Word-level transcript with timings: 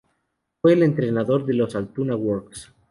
Fue 0.63 0.73
el 0.73 0.81
entrenador 0.81 1.45
de 1.45 1.53
los 1.53 1.75
Altoona 1.75 2.15
Works. 2.15 2.73